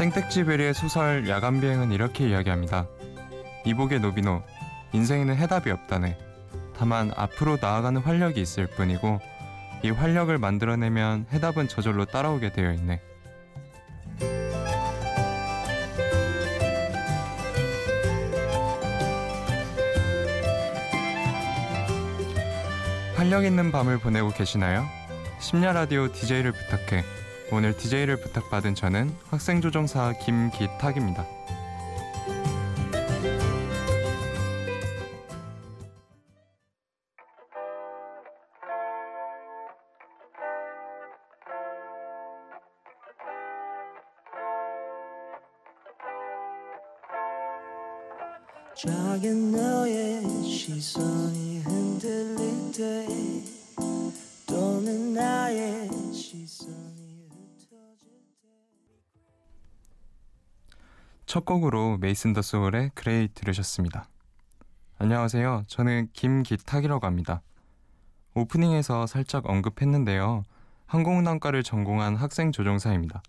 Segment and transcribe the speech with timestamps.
[0.00, 2.86] 생택지베리의 소설 야간 비행은 이렇게 이야기합니다.
[3.66, 4.42] 이복의 노비노,
[4.94, 6.16] 인생에는 해답이 없다네.
[6.74, 9.20] 다만 앞으로 나아가는 활력이 있을 뿐이고
[9.82, 13.02] 이 활력을 만들어내면 해답은 저절로 따라오게 되어 있네.
[23.16, 24.86] 활력 있는 밤을 보내고 계시나요?
[25.40, 27.04] 심야 라디오 DJ를 부탁해.
[27.52, 31.39] 오늘 DJ를 부탁받은 저는 학생조정사 김기탁입니다.
[61.30, 64.08] 첫 곡으로 Mayson the Soul의 Gray 들으셨습니다.
[64.98, 65.62] 안녕하세요.
[65.68, 67.40] 저는 김기탁이라고 합니다.
[68.34, 70.42] 오프닝에서 살짝 언급했는데요.
[70.86, 73.22] 항공운항과를 전공한 학생 조종사입니다.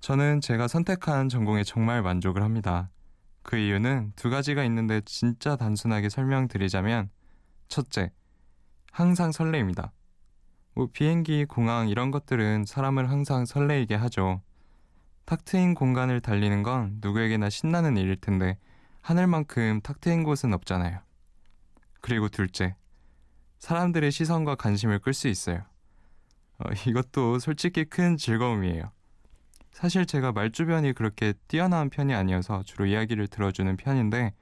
[0.00, 2.90] 저는 제가 선택한 전공에 정말 만족을 합니다.
[3.42, 7.08] 그 이유는 두 가지가 있는데 진짜 단순하게 설명드리자면
[7.68, 8.12] 첫째,
[8.92, 9.92] 항상 설레입니다.
[10.74, 14.42] 뭐 비행기, 공항 이런 것들은 사람을 항상 설레이게 하죠.
[15.26, 18.58] 탁 트인 공간을 달리는 건 누구에게나 신나는 일일 텐데
[19.02, 21.00] 하늘만큼 탁 트인 곳은 없잖아요.
[22.00, 22.76] 그리고 둘째,
[23.58, 25.64] 사람들의 시선과 관심을 끌 수 있어요.
[26.58, 28.92] 어, 이것도 솔직히 큰 즐거움이에요.
[29.72, 34.32] 사실 제가 말주변이 그렇게 뛰어난 편이 아니어서 주로 이야기를 들어주는 편인데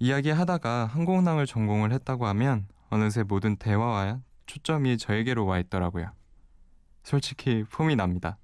[0.00, 6.10] 이야기하다가 항공운항을 전공을 했다고 하면 어느새 모든 대화와 초점이 저에게로 와 있더라고요.
[7.04, 8.36] 솔직히 폼이 납니다.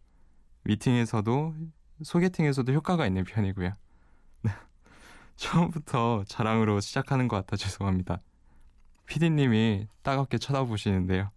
[0.64, 1.54] 미팅에서도
[2.02, 3.72] 소개팅에서도 효과가 있는 편이고요.
[5.36, 8.20] 처음부터 자랑으로 시작하는 것 같아 죄송합니다.
[9.06, 11.30] 피디님이 따갑게 쳐다보시는데요.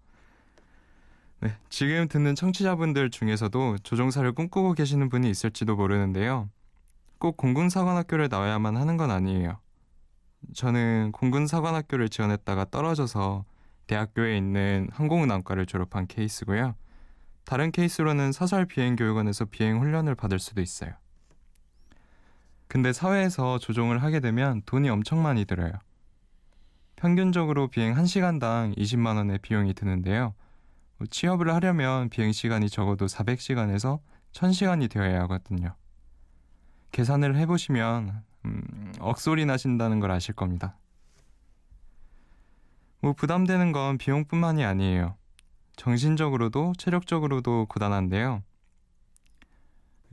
[1.42, 6.50] 네, 지금 듣는 청취자분들 중에서도 조종사를 꿈꾸고 계시는 분이 있을지도 모르는데요.
[7.18, 9.60] 꼭 공군사관학교를 나와야만 하는 건 아니에요.
[10.54, 13.46] 저는 공군사관학교를 지원했다가 떨어져서
[13.88, 16.76] 대학교에 있는 항공운항과를 졸업한 케이스고요.
[17.46, 20.92] 다른 케이스로는 사설 비행 교육원에서 비행 훈련을 받을 수도 있어요.
[22.68, 25.72] 근데 사회에서 조종을 하게 되면 돈이 엄청 많이 들어요.
[26.96, 30.34] 평균적으로 비행 1시간당 20만 원의 비용이 드는데요.
[30.98, 34.00] 뭐 취업을 하려면 비행 시간이 적어도 400시간에서
[34.32, 35.76] 1000시간이 되어야 하거든요.
[36.92, 40.78] 계산을 해보시면 음, 억소리 나신다는 걸 아실 겁니다.
[43.02, 45.16] 뭐 부담되는 건 비용뿐만이 아니에요.
[45.76, 48.44] 정신적으로도 체력적으로도 고단한데요.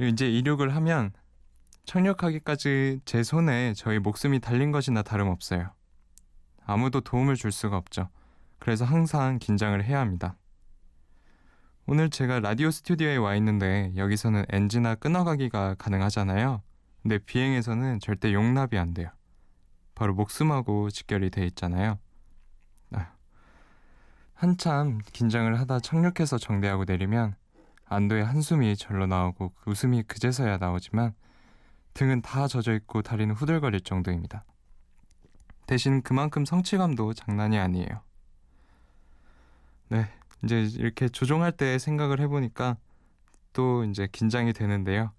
[0.01, 1.13] 이제 이륙을 하면
[1.85, 5.73] 착륙하기까지 제 손에 저희 목숨이 달린 것이나 다름없어요.
[6.65, 8.09] 아무도 도움을 줄 수가 없죠.
[8.59, 10.37] 그래서 항상 긴장을 해야 합니다.
[11.87, 16.63] 오늘 제가 라디오 스튜디오에 와 있는데 여기서는 엔진나 끊어가기가 가능하잖아요.
[17.03, 19.11] 근데 비행에서는 절대 용납이 안 돼요.
[19.97, 21.99] 바로 목숨하고 직결이 돼 있잖아요.
[24.43, 27.37] 아, 한참 긴장을 하다 착륙해서 정대하고 내리면
[27.87, 31.15] 안도의 한숨이 절로 나오고 그 웃음이 그제서야 나오지만
[31.95, 34.45] 등은 다 젖어 있고 다리는 후들거릴 정도입니다.
[35.67, 38.03] 대신 그만큼 성취감도 장난이 아니에요.
[39.89, 40.09] 네,
[40.43, 42.77] 이제 이렇게 조종할 때 생각을 해보니까
[43.53, 45.13] 또 이제 긴장이 되는데요.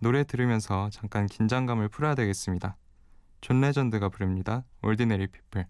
[0.00, 2.76] 노래 들으면서 잠깐 긴장감을 풀어야 되겠습니다.
[3.42, 4.64] 존 레전드가 부릅니다.
[4.82, 5.66] 올디네리 피플.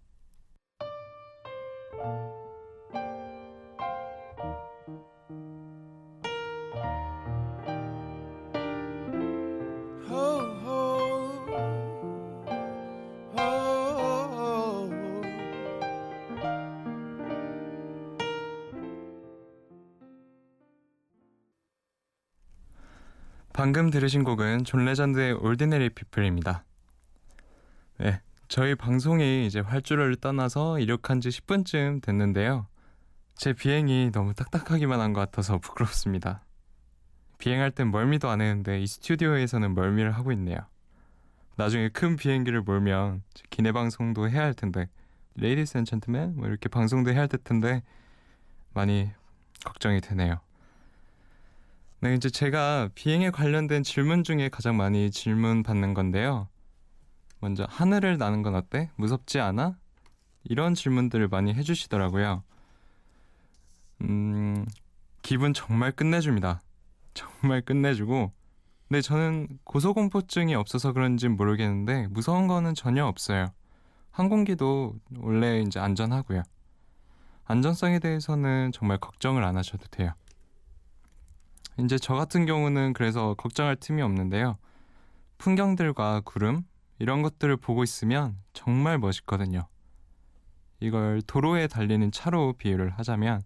[23.62, 26.64] 방금 들으신 곡은 John Legend의 Ordinary People입니다.
[27.99, 32.67] 네, 저희 방송이 이제 활주로를 떠나서 이륙한 지 10분쯤 됐는데요.
[33.37, 36.44] 제 비행이 너무 딱딱하기만 한 것 같아서 부끄럽습니다.
[37.38, 40.59] 비행할 땐 멀미도 안 했는데 이 스튜디오에서는 멀미를 하고 있네요.
[41.55, 44.88] 나중에 큰 비행기를 몰면 기내 방송도 해야 할 텐데
[45.37, 47.85] ladies and gentlemen 뭐 이렇게 방송도 해야 할 텐데
[48.75, 49.12] 많이
[49.64, 50.41] 걱정이 되네요.
[52.02, 56.49] 네, 이제 제가 비행에 관련된 질문 중에 가장 많이 질문 받는 건데요.
[57.38, 58.90] 먼저 하늘을 나는 건 어때?
[58.96, 59.78] 무섭지 않아?
[60.43, 62.43] 이런 질문들을 많이 해주시더라고요.
[64.00, 64.66] 음,
[65.22, 66.62] 기분 정말 끝내줍니다.
[67.14, 68.32] 정말 끝내주고
[68.88, 73.46] 네, 저는 고소공포증이 없어서 그런진 모르겠는데 무서운 거는 전혀 없어요.
[74.10, 76.43] 항공기도 원래 이제 안전하고요.
[77.44, 80.14] 안전성에 대해서는 정말 걱정을 안 하셔도 돼요.
[81.79, 84.59] 이제 저 같은 경우는 그래서 걱정할 틈이 없는데요.
[85.39, 86.65] 풍경들과 구름
[86.99, 89.67] 이런 것들을 보고 있으면 정말 멋있거든요.
[90.81, 93.43] 이걸 도로에 달리는 차로 비유를 하자면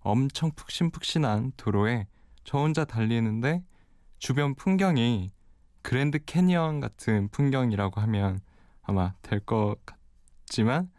[0.00, 2.06] 엄청 푹신푹신한 도로에
[2.44, 3.62] 저 혼자 달리는데
[4.18, 5.30] 주변 풍경이
[5.82, 8.40] 그랜드 캐니언 같은 풍경이라고 하면
[8.82, 10.90] 아마 될 것 같지만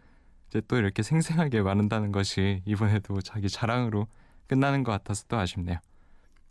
[0.47, 4.07] 이제 또 이렇게 생생하게 말한다는 것이 이번에도 자기 자랑으로
[4.47, 5.79] 끝나는 것 같아서 또 아쉽네요.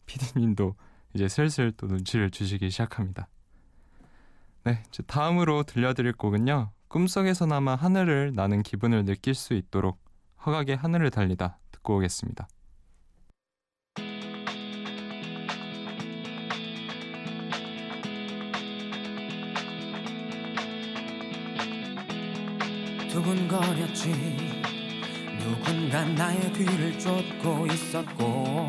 [0.07, 0.75] 피디님도
[1.15, 3.29] 이제 슬슬 또 눈치를 주시기 시작합니다.
[4.65, 6.71] 네, 다음으로 들려드릴 곡은요.
[6.89, 9.99] 꿈속에서나마 하늘을 나는 기분을 느낄 수 있도록
[10.45, 12.49] 허각의 하늘을 달리다 듣고 오겠습니다.
[23.11, 24.11] 두근거렸지
[25.39, 28.69] 누군가 나의 뒤를 쫓고 있었고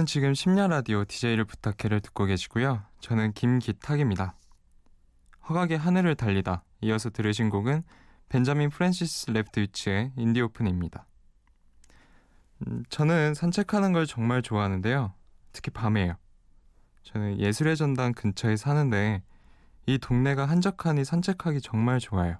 [0.00, 2.82] 여러분은 지금 심야 라디오 DJ를 부탁해를 듣고 계시고요.
[3.00, 4.34] 저는 김기탁입니다.
[5.48, 7.82] 허각의 하늘을 달리다 이어서 들으신 곡은
[8.28, 11.06] 벤자민 프랜시스 레프트위치의 In the Open입니다.
[12.66, 15.12] 음, 저는 산책하는 걸 정말 좋아하는데요.
[15.52, 16.14] 특히 밤에요.
[17.02, 19.22] 저는 예술의 전당 근처에 사는데
[19.86, 22.38] 이 동네가 한적하니 산책하기 정말 좋아요.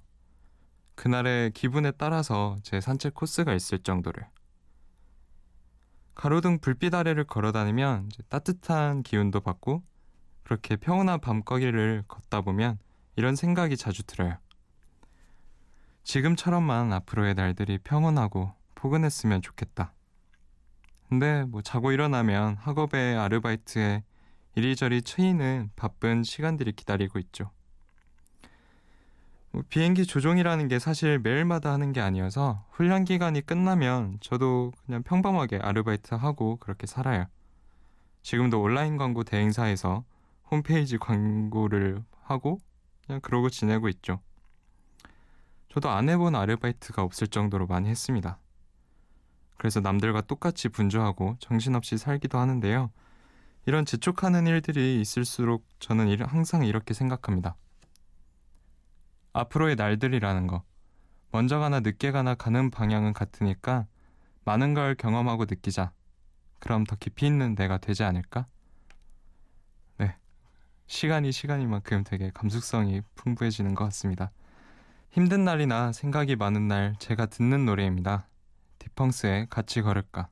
[0.94, 4.26] 그날의 기분에 따라서 제 산책 코스가 있을 정도로요.
[6.20, 9.82] 가로등 불빛 아래를 걸어 다니면 따뜻한 기운도 받고
[10.42, 12.78] 그렇게 평온한 밤거리를 걷다 보면
[13.16, 14.36] 이런 생각이 자주 들어요.
[16.04, 19.94] 지금처럼만 앞으로의 날들이 평온하고 포근했으면 좋겠다.
[21.08, 24.04] 근데 뭐 자고 일어나면 학업에 아르바이트에
[24.56, 27.50] 이리저리 트이는 바쁜 시간들이 기다리고 있죠.
[29.52, 35.58] 뭐 비행기 조종이라는 게 사실 매일마다 하는 게 아니어서 훈련 기간이 끝나면 저도 그냥 평범하게
[35.58, 37.26] 아르바이트 하고 그렇게 살아요.
[38.22, 40.04] 지금도 온라인 광고 대행사에서
[40.50, 42.60] 홈페이지 광고를 하고
[43.06, 44.20] 그냥 그러고 지내고 있죠.
[45.68, 48.38] 저도 안 해본 아르바이트가 없을 정도로 많이 했습니다.
[49.56, 52.90] 그래서 남들과 똑같이 분주하고 정신없이 살기도 하는데요.
[53.66, 57.56] 이런 재촉하는 일들이 있을수록 저는 항상 이렇게 생각합니다.
[59.32, 60.62] 앞으로의 날들이라는 거.
[61.32, 63.86] 먼저 가나 늦게 가나 가는 방향은 같으니까
[64.44, 65.92] 많은 걸 경험하고 느끼자.
[66.58, 68.46] 그럼 더 깊이 있는 내가 되지 않을까?
[69.98, 70.16] 네.
[70.86, 74.32] 시간이 시간이만큼 되게 감수성이 풍부해지는 것 같습니다.
[75.10, 78.28] 힘든 날이나 생각이 많은 날 제가 듣는 노래입니다.
[78.78, 80.28] 디펑스의 같이 걸을까.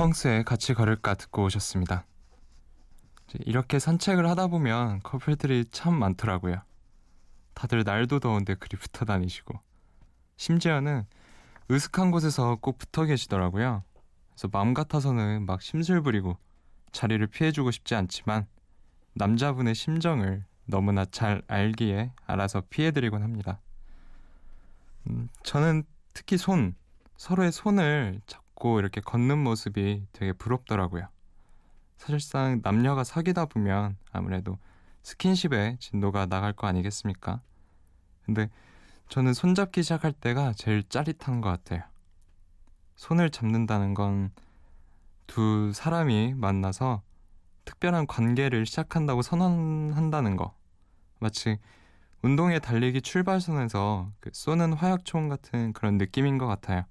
[0.00, 2.06] 펑스에 같이 걸을까 듣고 오셨습니다.
[3.40, 6.62] 이렇게 산책을 하다 보면 커플들이 참 많더라고요.
[7.52, 9.60] 다들 날도 더운데 그리 붙어 다니시고
[10.38, 11.04] 심지어는
[11.70, 13.84] 으슥한 곳에서 꼭 붙어 계시더라고요.
[14.30, 16.38] 그래서 마음 같아서는 막 심술 부리고
[16.92, 18.46] 자리를 피해주고 싶지 않지만
[19.12, 23.60] 남자분의 심정을 너무나 잘 알기에 알아서 피해드리곤 합니다.
[25.08, 26.74] 음, 저는 특히 손,
[27.18, 28.22] 서로의 손을
[28.60, 31.08] 잡고 이렇게 걷는 모습이 되게 부럽더라고요.
[31.96, 34.58] 사실상 남녀가 사귀다 보면 아무래도
[35.02, 37.40] 스킨십의 진도가 나갈 거 아니겠습니까?
[38.24, 38.48] 근데
[39.08, 41.82] 저는 손잡기 시작할 때가 제일 짜릿한 것 같아요.
[42.94, 44.30] 손을 잡는다는 건
[45.26, 47.02] 두 사람이 만나서
[47.64, 50.56] 특별한 관계를 시작한다고 선언한다는 거.
[51.20, 51.58] 마치
[52.22, 56.84] 운동회 달리기 출발선에서 그 쏘는 화약총 같은 그런 느낌인 것 같아요.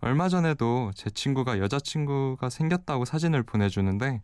[0.00, 4.22] 얼마 전에도 제 친구가 여자친구가 생겼다고 사진을 보내주는데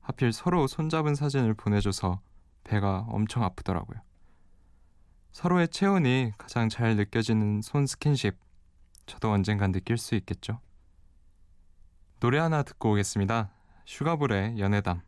[0.00, 2.20] 하필 서로 손잡은 사진을 보내줘서
[2.64, 4.00] 배가 엄청 아프더라고요.
[5.32, 8.36] 서로의 체온이 가장 잘 느껴지는 손 스킨십.
[9.06, 10.60] 저도 언젠간 느낄 수 있겠죠.
[12.18, 13.50] 노래 하나 듣고 오겠습니다.
[13.86, 15.02] 슈가볼의 연애담.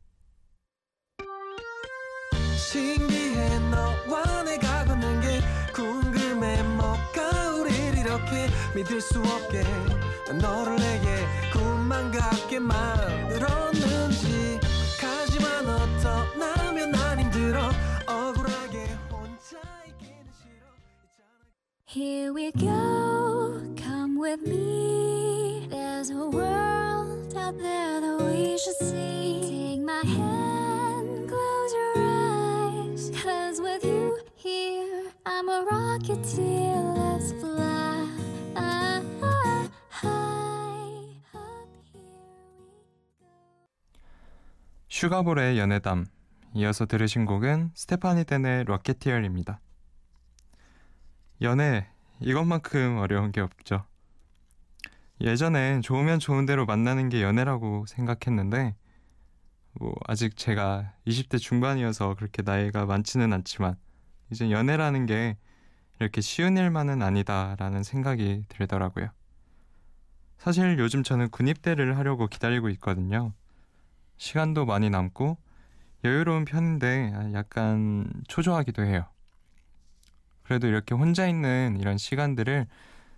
[2.56, 5.40] 신기해 너와 내가 걷는 게
[5.72, 9.62] 궁금해 뭐가 우릴 이렇게 믿을 수 없게
[10.41, 14.59] 너를 내게 꿈만 같게 만들었는지
[14.99, 17.69] 가지만 어떠나면 난 힘들어
[18.07, 20.65] 억울하게 혼자 있기는 싫어
[21.85, 29.41] Here we go come with me There's a world out there that we should see
[29.41, 37.70] Take my hand close your eyes Cause with you here I'm a rocketeer let's fly
[45.02, 46.06] 슈가볼의 연애담
[46.54, 49.58] 이어서 들으신 곡은 스테파니 덴의 로켓티얼입니다.
[51.40, 51.88] 연애
[52.20, 53.84] 이것만큼 어려운 게 없죠.
[55.20, 58.76] 예전엔 좋으면 좋은 대로 만나는 게 연애라고 생각했는데
[59.72, 63.74] 뭐 아직 제가 20대 중반이어서 그렇게 나이가 많지는 않지만
[64.30, 65.36] 이제 연애라는 게
[65.98, 69.08] 이렇게 쉬운 일만은 아니다라는 생각이 들더라고요.
[70.38, 73.32] 사실 요즘 저는 군입대를 하려고 기다리고 있거든요.
[74.22, 75.36] 시간도 많이 남고
[76.04, 79.04] 여유로운 편인데 약간 초조하기도 해요.
[80.44, 82.68] 그래도 이렇게 혼자 있는 이런 시간들을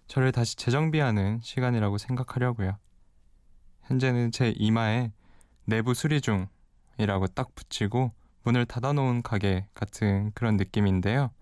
[0.06, 2.78] 저를 다시 재정비하는 시간이라고 생각하려고요.
[3.82, 5.12] 현재는 제 이마에
[5.66, 8.10] 내부 수리 중이라고 딱 붙이고
[8.44, 11.32] 문을 닫아놓은 가게 같은 그런 느낌인데요.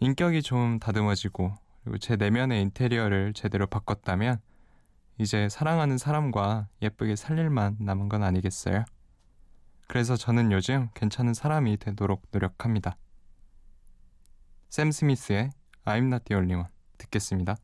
[0.00, 1.54] 인격이 좀 다듬어지고
[1.84, 4.40] 그리고 제 내면의 인테리어를 제대로 바꿨다면
[5.18, 8.84] 이제 사랑하는 사람과 예쁘게 살 일만 남은 건 아니겠어요?
[9.88, 12.96] 그래서 저는 요즘 괜찮은 사람이 되도록 노력합니다.
[14.68, 15.50] 샘 스미스의
[15.84, 17.56] I'm Not The Only One 듣겠습니다.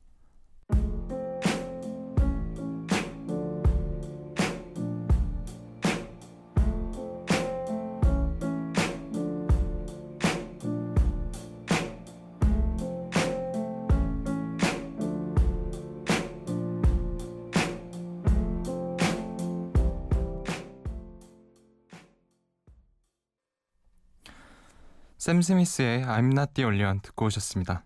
[25.23, 27.85] 샘 스미스의 I'm Not The Only One 듣고 오셨습니다.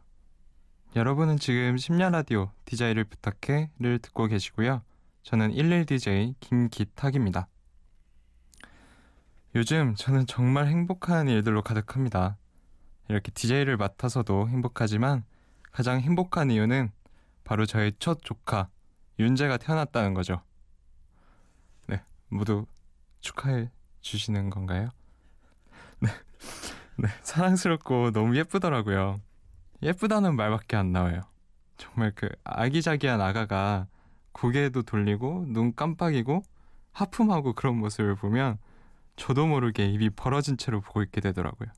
[0.97, 4.81] 여러분은 지금 심야 라디오 DJ를 부탁해를 듣고 계시고요.
[5.23, 7.47] 저는 11DJ 김기탁입니다.
[9.55, 12.39] 요즘 저는 정말 행복한 일들로 가득합니다.
[13.11, 15.23] 이렇게 DJ를 맡아서도 행복하지만
[15.73, 16.91] 가장 행복한 이유는
[17.45, 18.71] 바로 저의 첫 조카
[19.19, 20.41] 윤재가 태어났다는 거죠.
[21.87, 22.65] 네, 모두
[23.21, 24.89] 축하해 주시는 건가요?
[25.99, 26.09] 네.
[26.99, 29.21] 네, 사랑스럽고 너무 예쁘더라고요.
[29.83, 31.21] 예쁘다는 말밖에 안 나와요.
[31.77, 33.87] 정말 그 아기자기한 아가가
[34.33, 36.43] 고개도 돌리고 눈 깜빡이고
[36.93, 38.59] 하품하고 그런 모습을 보면
[39.17, 41.69] 저도 모르게 입이 벌어진 채로 보고 있게 되더라고요.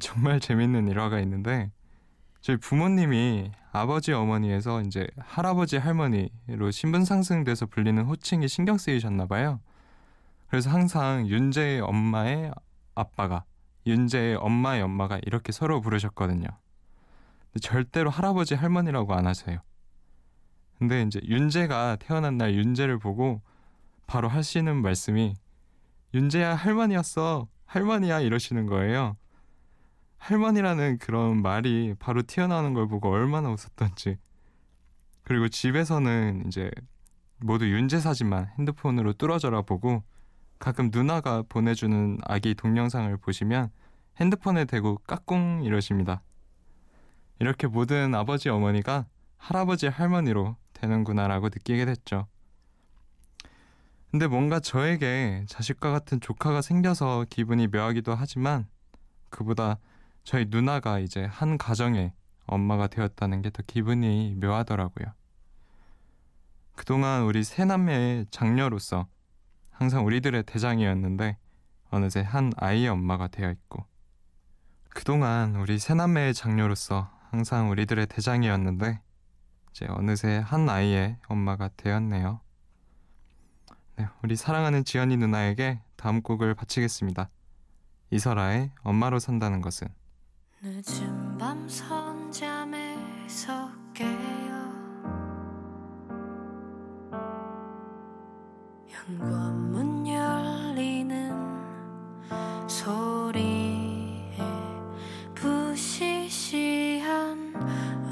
[0.00, 1.70] 정말 재밌는 일화가 있는데
[2.40, 9.60] 저희 부모님이 아버지 어머니에서 이제 할아버지 할머니로 신분 상승돼서 불리는 호칭이 신경 쓰이셨나 봐요.
[10.48, 12.52] 그래서 항상 윤재의 엄마의
[12.94, 13.44] 아빠가
[13.86, 16.46] 윤재의 엄마의 엄마가 이렇게 서로 부르셨거든요.
[17.60, 19.60] 절대로 할아버지 할머니라고 안 하세요.
[20.78, 23.40] 근데 이제 윤재가 태어난 날 윤재를 보고
[24.06, 25.34] 바로 하시는 말씀이
[26.14, 29.16] 윤재야 할머니였어 할머니야 이러시는 거예요.
[30.18, 34.18] 할머니라는 그런 말이 바로 튀어나오는 걸 보고 얼마나 웃었던지.
[35.22, 36.70] 그리고 집에서는 이제
[37.38, 40.02] 모두 윤재 사진만 핸드폰으로 뚫어져라 보고
[40.62, 43.72] 가끔 누나가 보내주는 아기 동영상을 보시면
[44.20, 46.22] 핸드폰에 대고 까꿍 이러십니다.
[47.40, 49.06] 이렇게 모든 아버지 어머니가
[49.38, 52.28] 할아버지 할머니로 되는구나라고 느끼게 됐죠.
[54.12, 58.68] 근데 뭔가 저에게 자식과 같은 조카가 생겨서 기분이 묘하기도 하지만
[59.30, 59.80] 그보다
[60.22, 62.12] 저희 누나가 이제 한 가정의
[62.46, 65.12] 엄마가 되었다는 게 더 기분이 묘하더라고요.
[66.76, 69.08] 그동안 우리 세 남매의 장녀로서
[69.72, 71.36] 항상 우리들의 대장이었는데
[71.90, 73.84] 어느새 한 아이의 엄마가 되어 있고
[74.88, 79.00] 그동안 우리 새남매의 장녀로서 항상 우리들의 대장이었는데
[79.70, 82.40] 이제 어느새 한 아이의 엄마가 되었네요.
[83.96, 87.30] 네, 우리 사랑하는 지연이 누나에게 다음 곡을 바치겠습니다.
[88.10, 89.88] 이설아의 엄마로 산다는 것은
[90.62, 94.61] 늦은 밤 선잠에서 깨어
[99.04, 101.32] 현관문 열리는
[102.68, 104.38] 소리에
[105.34, 107.02] 부시시한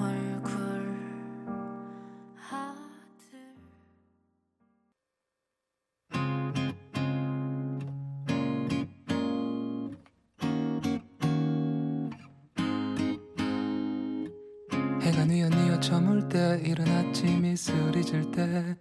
[0.01, 0.51] 얼굴
[2.51, 3.39] 아들.
[15.03, 18.77] 해가 뉘엿뉘엿 저물 때 일어났지 미술이 질때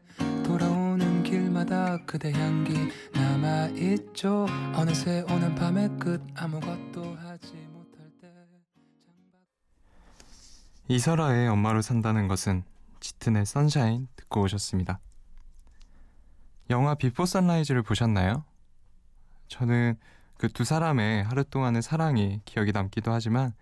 [1.30, 2.74] 길마다 그대 향기
[3.14, 8.28] 남아있죠 어느새 오는 밤의 끝 아무것도 하지 못할 때
[10.88, 12.64] 이설아의 엄마로 산다는 것은
[13.00, 15.00] 짙은의 Sunshine 듣고 오셨습니다.
[16.72, 18.44] 영화 Before Sunrise를 보셨나요?
[19.48, 19.98] 저는
[20.38, 23.54] 그 두 사람의 하루 동안의 사랑이 기억에 남기도 하지만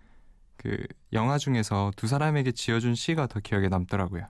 [0.56, 4.26] 그 영화 중에서 두 사람에게 지어준 시가 더 기억에 남더라고요.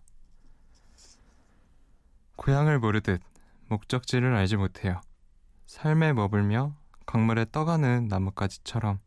[2.38, 3.20] 고향을 모르듯
[3.66, 5.00] 목적지를 알지 못해요.
[5.66, 9.00] 삶에 머물며 강물에 떠가는 나뭇가지처럼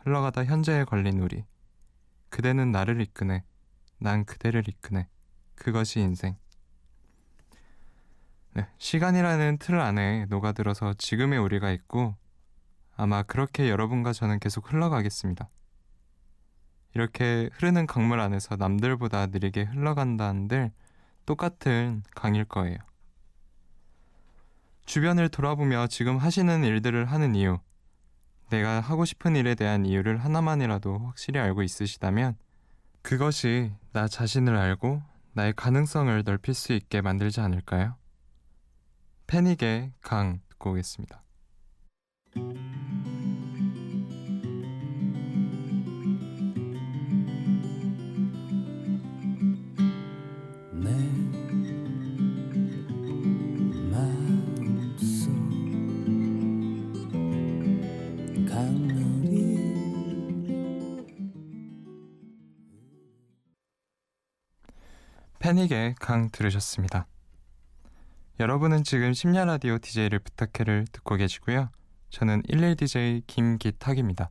[0.00, 1.44] 흘러가다 현재에 걸린 우리.
[2.28, 3.44] 그대는 나를 이끄네.
[3.98, 5.08] 난 그대를 이끄네.
[5.54, 6.36] 그것이 인생.
[8.54, 12.16] 네, 시간이라는 틀 안에 녹아들어서 지금의 우리가 있고
[12.96, 15.48] 아마 그렇게 여러분과 저는 계속 흘러가겠습니다.
[16.94, 20.72] 이렇게 흐르는 강물 안에서 남들보다 느리게 흘러간다는들
[21.26, 22.78] 똑같은 강일 거예요.
[24.86, 27.58] 주변을 돌아보며 지금 하시는 일들을 하는 이유,
[28.50, 32.36] 내가 하고 싶은 일에 대한 이유를 하나만이라도 확실히 알고 있으시다면
[33.02, 35.02] 그것이 나 자신을 알고
[35.32, 37.96] 나의 가능성을 넓힐 수 있게 만들지 않을까요?
[39.26, 41.22] 패닉의 강 듣고 오겠습니다.
[65.44, 67.06] 패닉의 강 들으셨습니다.
[68.40, 71.68] 여러분은 지금 심야 라디오 DJ를 부탁해를 듣고 계시고요.
[72.08, 74.30] 저는 11DJ 김기탁입니다.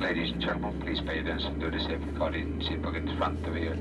[0.00, 3.40] Ladies and gentlemen, please pay attention to the safety card in seat pocket in front
[3.48, 3.72] of you.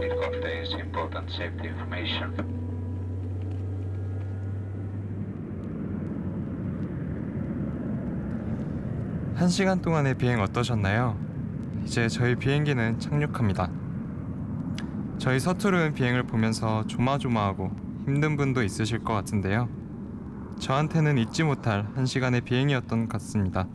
[0.00, 2.36] It contains important safety information.
[9.34, 11.16] 한 시간 동안의 비행 어떠셨나요?
[11.84, 13.70] 이제 저희 비행기는 착륙합니다.
[15.18, 17.70] 저희 서투른 비행을 보면서 조마조마하고
[18.04, 19.68] 힘든 분도 있으실 것 같은데요.
[20.60, 23.66] 저한테는 잊지 못할 한 시간의 비행이었던 것 같습니다.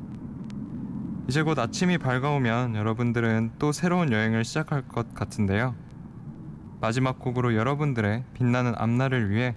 [1.28, 5.76] 이제 곧 아침이 밝아오면 여러분들은 또 새로운 여행을 시작할 것 같은데요.
[6.80, 9.54] 마지막 곡으로 여러분들의 빛나는 앞날을 위해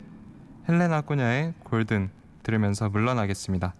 [0.68, 2.11] 헬레나 꼬냐의 골든
[2.42, 3.74] 들으면서 물러나겠습니다.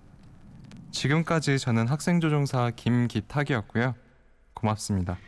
[0.92, 3.96] 지금까지 저는 학생조종사 김기탁이었고요.
[4.55, 5.18] 고맙습니다.